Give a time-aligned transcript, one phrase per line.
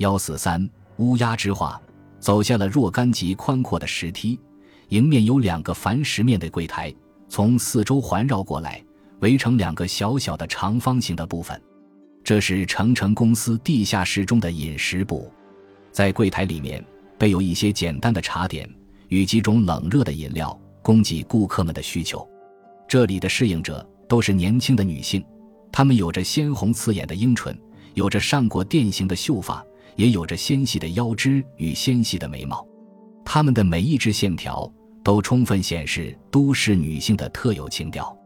[0.00, 1.78] 幺四三乌鸦之画，
[2.20, 4.40] 走下了若干级宽阔的石梯，
[4.88, 6.92] 迎面有两个繁石面的柜台，
[7.28, 8.82] 从四周环绕过来，
[9.20, 11.60] 围成两个小小的长方形的部分。
[12.24, 15.30] 这是成城公司地下室中的饮食部，
[15.92, 16.82] 在柜台里面
[17.18, 18.66] 备有一些简单的茶点
[19.08, 22.26] 与几种冷热的饮料，供给顾客们的需求。
[22.88, 25.22] 这里的适应者都是年轻的女性，
[25.70, 27.54] 她们有着鲜红刺眼的樱唇，
[27.92, 29.62] 有着上过电型的秀发，
[30.00, 32.66] 也有着纤细的腰肢与纤细的眉毛。
[33.22, 34.66] 她们的每一支线条
[35.04, 38.16] 都充分显示都市女性的特有情调。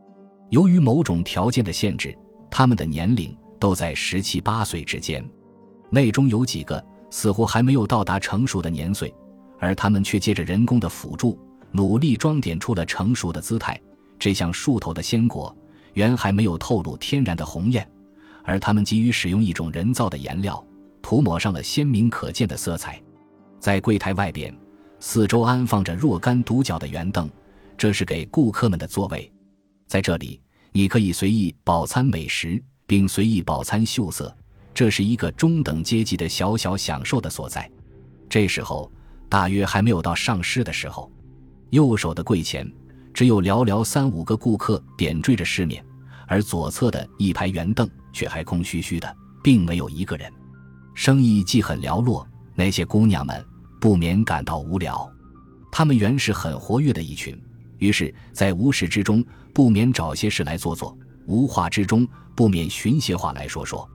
[0.50, 2.16] 由于某种条件的限制，
[2.48, 3.36] 她们的年龄。
[3.56, 5.26] 都在十七八岁之间，
[5.88, 9.14] 内中有几个似乎还没有到达成熟的年岁，
[9.58, 11.38] 而他们却借着人工的辅助，
[11.72, 13.80] 努力装点出了成熟的姿态。
[14.18, 15.56] 这像树头的鲜果，
[15.94, 17.88] 原还没有透露天然的红艳，
[18.42, 20.62] 而他们急于使用一种人造的颜料，
[21.04, 23.00] 涂抹上了鲜明可见的色彩。
[23.60, 24.52] 在柜台外边，
[24.98, 27.30] 四周安放着若干独角的圆凳，
[27.76, 29.30] 这是给顾客们的座位。
[29.86, 30.40] 在这里，
[30.72, 32.60] 你可以随意饱餐美食。
[32.86, 34.36] 并随意饱餐秀色，
[34.74, 37.68] 这是一个中等阶级的小小享受的所在。
[38.28, 38.92] 这时候
[39.26, 41.10] 大约还没有到上市的时候。
[41.70, 42.70] 右手的柜前
[43.14, 45.82] 只有寥寥三五个顾客点缀着市面，
[46.28, 50.30] 而左侧的一排圆凳却还空虚虚的，并没有一个人。
[50.94, 53.44] 生意既很寥落，那些姑娘们
[53.80, 55.10] 不免感到无聊。
[55.70, 57.36] 她们原是很活跃的一群，
[57.78, 60.96] 于是，在无事之中不免找些事来做做。
[61.26, 63.88] 无话之中，不免寻些话来说说，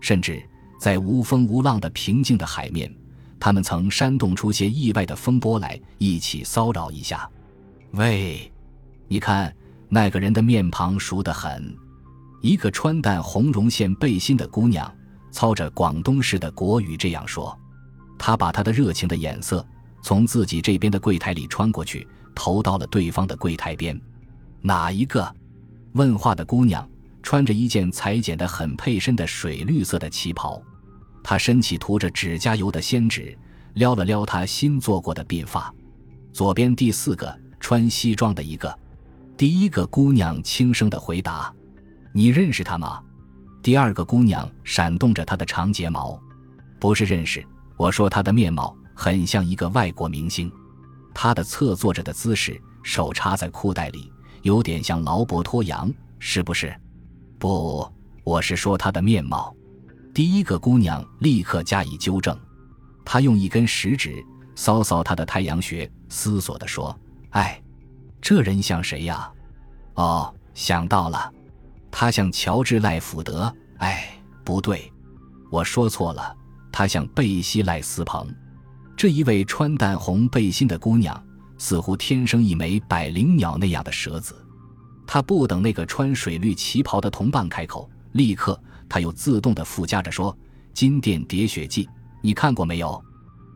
[0.00, 0.42] 甚至
[0.80, 2.92] 在无风无浪的平静的海面，
[3.38, 7.28] 他们曾煽动出些意外的风波来，一起骚扰一下。
[7.92, 8.50] 喂，
[9.06, 9.54] 你看
[9.88, 11.76] 那个人的面庞熟得很，
[12.40, 14.90] 一个穿淡红绒线背心的姑娘，
[15.32, 17.58] 操着广东式的国语这样说。
[18.18, 19.66] 她把她的热情的眼色
[20.02, 24.00] 从自己这边的柜台里穿过去，投到了对方的柜台边。
[24.60, 25.34] 哪一个？
[25.94, 26.88] 问话的姑娘
[27.22, 30.62] 穿着一件裁剪的很配身的水绿色的旗袍，
[31.22, 33.36] 她伸起涂着指甲油的仙指，
[33.74, 35.74] 撩了撩她新做过的鬓发。
[36.32, 38.74] 左边第四个穿西装的一个，
[39.36, 41.52] 第一个姑娘轻声的回答
[42.12, 43.02] ：“你认识他吗？”
[43.62, 46.20] 第二个姑娘闪动着她的长睫毛
[46.80, 47.44] ：“不是认识。”
[47.78, 50.52] 我说她的面貌很像一个外国明星，
[51.14, 54.12] 她的侧坐着的姿势，手插在裤袋里。
[54.42, 56.74] 有点像劳勃托扬，是不是？
[57.38, 57.88] 不，
[58.24, 59.54] 我是说她的面貌。
[60.12, 62.36] 第一个姑娘立刻加以纠正，
[63.04, 64.24] 她用一根食指
[64.56, 66.98] 搔搔她的太阳穴，思索地说
[67.30, 67.62] ：“哎，
[68.20, 69.30] 这人像谁呀？
[69.94, 71.32] 哦，想到了，
[71.92, 73.54] 他像乔治·赖福德。
[73.76, 74.08] 哎，
[74.42, 74.92] 不对，
[75.48, 76.36] 我说错了，
[76.72, 78.26] 他像贝西·赖斯彭。
[78.96, 81.16] 这一位穿淡红背心的姑娘。”
[81.58, 84.34] 似乎天生一枚百灵鸟那样的舌子，
[85.06, 90.34] 他不等那个穿水绿旗袍的同伴开口，立刻他又自动的附加着说
[90.74, 91.84] ：“《金殿喋血记》，
[92.20, 93.00] 你看过没有？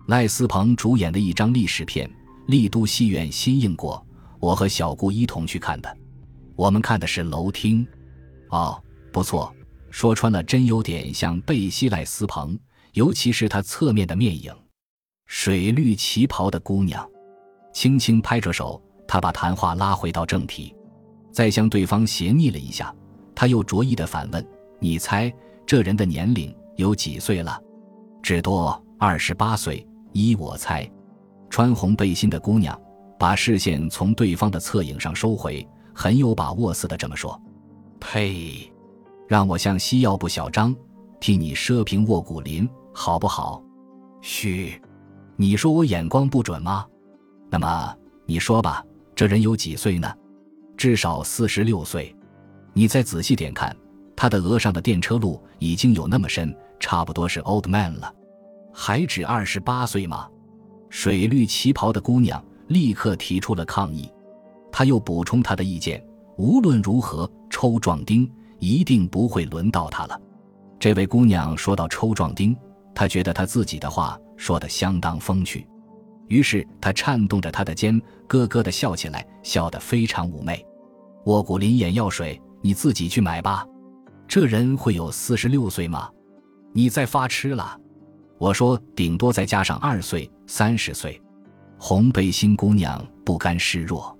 [0.06, 2.08] 赖斯彭主演的一张历史片，
[2.46, 4.06] 丽都戏院新映过，
[4.38, 5.96] 我和小顾一同去看的。
[6.54, 7.84] 我们看的是楼厅。
[8.50, 9.54] 哦，不错，
[9.90, 12.58] 说穿了，真有点像贝西·莱斯彭，
[12.92, 14.52] 尤其是他侧面的面影，
[15.26, 17.08] 水绿旗袍的姑娘。”
[17.72, 20.74] 轻轻拍着手，他把谈话拉回到正题，
[21.30, 22.94] 再向对方斜睨了一下，
[23.34, 24.46] 他又着意的反问
[24.80, 25.32] ：“你猜
[25.66, 27.60] 这人的年龄有几岁了
[28.22, 30.90] ？”“只多二十八岁。”依我猜。
[31.50, 32.80] 穿红背心的姑娘
[33.18, 37.38] 把视线从对方的侧影上收回，很有把握似的这么说
[38.00, 38.72] ：“呸，
[39.28, 40.74] 让我向西药部小张
[41.20, 43.62] 替你赊平卧骨林好不好
[44.22, 44.80] ？”“嘘，
[45.36, 46.86] 你说我眼光不准吗？”
[47.48, 47.96] 那么
[48.26, 48.84] 你说吧，
[49.14, 50.12] 这人有几岁呢？
[50.76, 52.14] 至少四十六岁。
[52.72, 53.74] 你再仔细点看，
[54.14, 58.12] 他的额上的电车路已经有那么深，差不多是 old man 了。
[58.72, 60.28] 还只二十八岁吗？
[60.90, 64.10] 水绿旗袍的姑娘立刻提出了抗议。
[64.70, 66.04] 他又补充他的意见：
[66.36, 70.20] 无论如何，抽壮丁一定不会轮到他了。
[70.78, 72.54] 这位姑娘说到抽壮丁，
[72.94, 75.66] 她觉得她自己的话说得相当风趣。
[76.28, 77.98] 于是她颤动着她的肩，
[78.28, 80.62] 咯咯地笑起来，笑得非常妩媚。
[81.24, 83.66] 卧骨林眼药水，你自己去买吧。
[84.28, 86.10] 这人会有四十六岁吗？
[86.74, 87.80] 你再发痴了。
[88.36, 91.18] 我说，顶多再加上二岁，三十岁。
[91.78, 94.14] 红背心姑娘不甘示弱，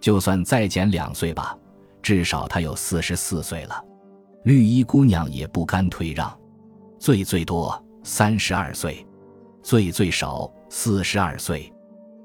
[0.00, 1.54] 就算再减两岁吧，
[2.02, 3.84] 至少他有四十四岁了。
[4.44, 6.36] 绿衣姑娘也不甘退让，
[6.98, 9.06] 最最多三十二岁，
[9.62, 11.70] 最最少四十二岁。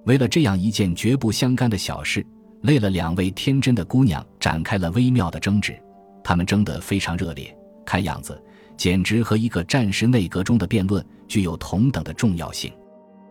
[0.05, 2.25] 为了这样一件绝不相干的小事，
[2.61, 5.77] 累了两位天真的姑娘展开了微妙的争执。
[6.23, 7.55] 他们争得非常热烈，
[7.85, 8.41] 看样子
[8.77, 12.71] 简直和一个战时内阁中的辩论具有同等的重要性。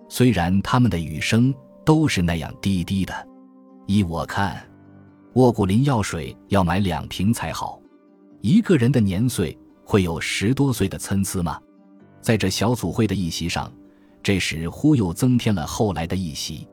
[0.08, 1.52] 虽然他们的语声
[1.84, 3.14] 都是那样低低的。
[3.86, 4.62] 依我看，
[5.34, 7.80] 沃古林药水要买两瓶才好。
[8.40, 11.58] 一个人的年岁会有十多岁的参差吗？
[12.20, 13.72] 在这小组会的议席上，
[14.22, 16.68] 这时忽又增添了后来的议席。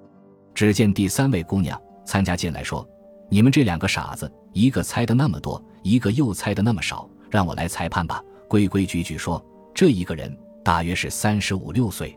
[0.54, 2.88] 只见第三位姑娘参加进来，说
[3.31, 9.44] ：“你们这两个傻子，一个猜的那么多，一个又猜的那么少，让我来裁判吧。”规规矩矩说
[9.74, 12.16] ：“这一个人大约是三十五六岁。”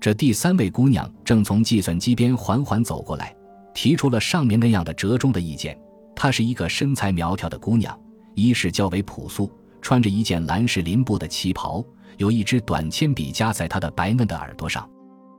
[0.00, 3.35] 这第三位姑娘正从计算机边缓缓走过来，
[3.76, 5.78] 提出了上面那样的折中的意见。
[6.16, 7.96] 她是一个身材苗条的姑娘。
[8.34, 9.50] 衣饰较为朴素，
[9.80, 11.84] 穿着一件蓝式林布的旗袍，
[12.18, 14.88] 有一支短铅笔夹在她的白嫩的耳朵上。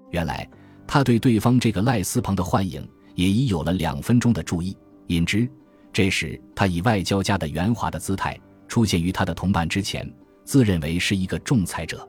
[0.10, 0.48] 原来
[0.88, 4.76] 他对对方这个赖斯朋的幻影也已有了两分钟的注意。
[5.08, 5.48] 引之，
[5.92, 10.12] 这时他以外交家的圆滑的姿态出现于他的同伴之前，
[10.44, 12.08] 自认为是一个仲裁者。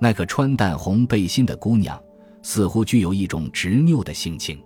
[0.00, 1.98] 那个穿淡红背心的姑娘
[2.42, 4.62] 似乎具有一种执拗的性情，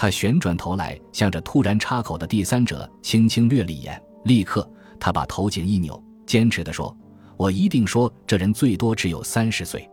[0.00, 4.70] 他旋转头来，向着突然插口的第三者轻轻掠了一眼，立刻。
[5.00, 6.96] 他把头颈一扭，坚持地说
[7.36, 9.90] ：“我一定说，这人最多只有三十岁，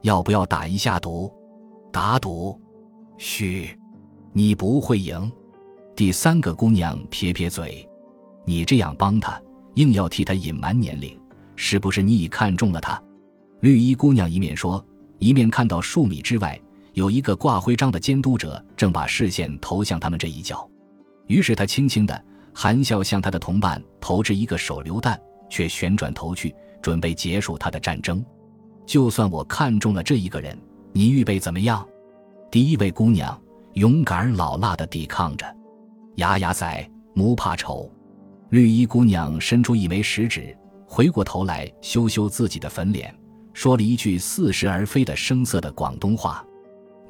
[0.00, 1.30] 要不要打一下赌？
[1.92, 2.58] 打赌？
[3.18, 3.78] 嘘，
[4.32, 5.30] 你不会赢。”
[5.94, 7.86] 第三个姑娘撇撇嘴
[8.46, 9.38] ：“你这样帮他，
[9.74, 11.14] 硬要替他隐瞒年龄，
[11.56, 12.98] 是不是你已看中了他？”
[13.60, 14.82] 绿衣姑娘一面说，
[15.18, 16.58] 一面看到数米之外
[16.94, 20.68] 有一个挂徽章的监督者正把视线投向他们这一角，
[21.26, 22.24] 于是他轻轻的。
[22.54, 25.18] 含笑向他的同伴投掷一个手榴弹，
[25.48, 28.22] 却旋转头去，准备结束他的战争。
[28.84, 30.54] 就算我看中了这一个人，
[30.92, 31.82] 你预备怎么样？
[32.50, 33.40] 第一位姑娘
[33.72, 35.46] 勇敢老辣地抵抗着。
[36.16, 37.90] 牙牙仔，不怕丑。
[38.50, 40.54] 绿衣姑娘伸出一枚食指，
[40.86, 43.18] 回过头来羞羞自己的粉脸，
[43.54, 46.44] 说了一句似是而非的生涩的广东话。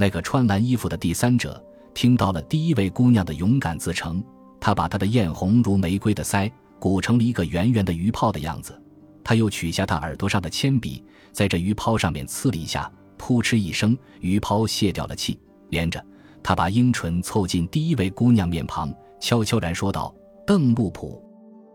[0.03, 1.65] 那个穿蓝衣服的第三者
[1.95, 4.21] 听到了第一位姑娘的勇敢自称。
[4.59, 6.51] 他把她的艳红如玫瑰的腮
[6.81, 8.77] 鼓成了一个圆圆的鱼泡的样子，
[9.23, 15.39] 他又取下他耳朵上的铅笔，在这鱼泡上面刺了一下，扑哧一声，鱼泡泄掉了气。
[15.69, 16.05] 连着，
[16.43, 20.13] 他把樱唇凑近第一位姑娘面庞，悄悄然说道
[20.45, 21.23] ：“邓布普。”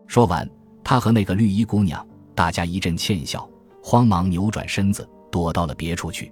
[0.06, 0.46] 说完，
[0.84, 3.50] 他和那个绿衣姑娘，大家一阵欠笑，
[3.82, 6.30] 慌忙扭转身子，躲到了别处去。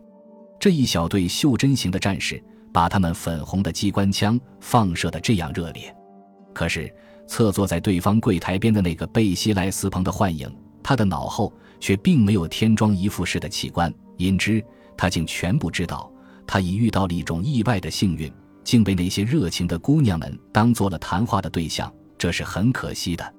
[0.65, 5.95] 这一小队袖珍型的战士，把他们粉红的机关枪放射的这样热烈。
[6.55, 6.91] 可是，
[7.27, 10.51] 侧坐在对方柜台边的那个贝西莱斯彭的幻影，
[10.81, 14.59] 他的脑后却并没有添装一副式的器官，因之，
[14.97, 16.11] 他竟全不知道，
[16.47, 18.33] 他已遇到了一种意外的幸运，
[18.63, 23.33] 竟被那些热情的姑娘们当做了谈话的对象，这是很可惜的。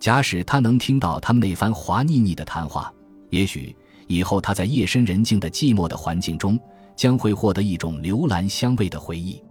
[0.00, 2.90] 假使他能听到他们那番滑腻腻的谈话，
[3.28, 3.76] 也许
[4.12, 6.58] 以后他在夜深人静的寂寞的环境中，
[6.94, 9.42] 将会获得一种流兰香味的回忆。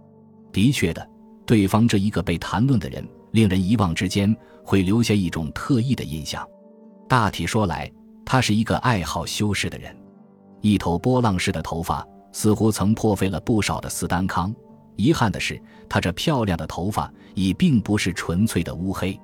[0.52, 1.08] 的确的。
[1.44, 6.46] 对方这一个被谈论的人，令人遗忘之间会留下一种特异的印象。
[7.08, 7.90] 大体说来，
[8.24, 9.94] 他是一个爱好修饰的人，
[10.60, 14.54] 一头波浪式的头发似乎曾破费了不少的斯丹康。
[14.94, 19.18] 遗憾的是，他这漂亮的头发已并不是纯粹的乌黑。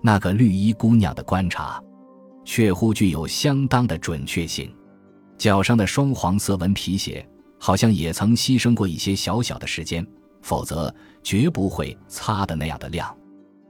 [0.00, 1.82] 那个绿衣姑娘的观察，
[2.46, 4.74] 却乎具有相当的准确性。
[5.36, 10.06] 脚上的双黄色纹皮鞋，好像也曾牺牲过一些小小的时间。
[10.42, 13.12] 否则绝不会擦的那样的亮。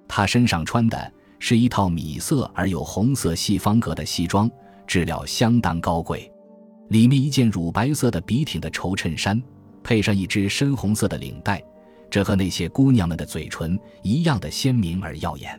[0.06, 4.50] 他身上穿的是一套米色而有红色细方格的西装，
[4.86, 6.30] 质料相当高贵。
[6.90, 9.42] 里面一件乳白色的笔挺的绸衬衫，
[9.82, 11.64] 配上一只深红色的领带，
[12.10, 15.58] 这和那些姑娘们的嘴唇一样的鲜明而耀眼。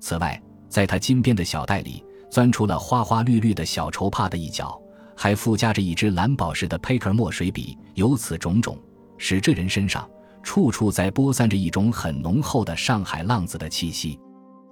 [0.00, 2.04] 此外，在他金边的小袋里
[2.34, 4.76] 钻出了花花绿绿的小绸帕的一角，
[5.16, 7.78] 还附加着一支蓝宝石的 Paker 墨水笔。
[7.94, 8.76] 由此种种，
[9.18, 10.04] 使这人身上。
[10.42, 14.18] 处处在播散着一种很浓厚的上海浪子的气息。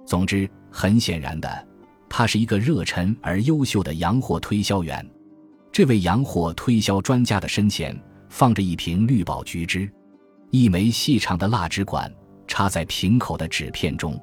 [0.05, 1.67] 总之，很显然的，
[2.09, 5.09] 他是一个热忱而优秀的洋货推销员。
[5.71, 9.89] 这位洋货推销专家的身前放着一瓶绿宝橘汁，
[10.51, 12.13] 一枚细长的蜡纸管
[12.45, 14.19] 插在瓶口的纸片中。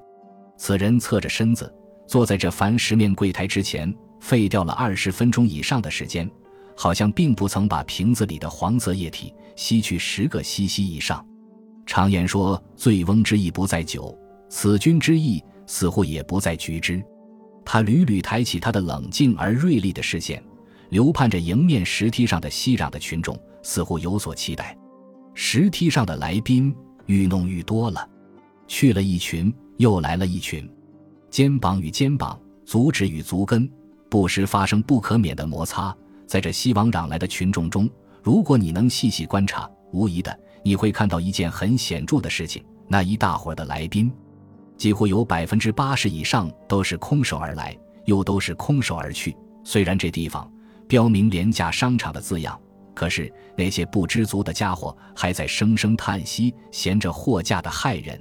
[0.58, 1.74] 此人侧着身子
[2.10, 6.28] 坐在这繁石面柜台之前，废掉了二十分钟以上的时间，
[6.76, 11.24] 好像并不曾把瓶子里的黄色液体吸去十个吸吸以上。
[11.86, 14.12] 常言说：“醉翁之意不在酒，
[14.48, 17.00] 此君之意似乎也不在菊汁。”
[17.64, 20.42] 他屡屡抬起他的冷静而锐利的视线，
[20.88, 24.76] 流盼着迎面石梯上的熙攘的群众，似乎有所期待。
[25.32, 26.74] 石梯上的来宾
[27.06, 28.04] 愈弄愈多了，
[28.66, 30.68] 去了一群，又来了一群，
[31.30, 33.70] 肩膀与肩膀，足趾与足跟，
[34.08, 35.96] 不时发生不可免的摩擦。
[36.26, 37.88] 在这熙往攘来的群众中，
[38.20, 44.12] 如果你能细细观察，无疑的你会看到一件很显著的事情：那一大伙的来宾，
[44.76, 49.36] 几乎有百分之八十以上都是空手而来，又都是空手而去。
[49.62, 50.50] 虽然这地方
[50.88, 52.58] 标明廉价商场的字样，
[52.92, 58.20] 可是那些不知足的家伙还在声声叹息，嫌着货架的害人。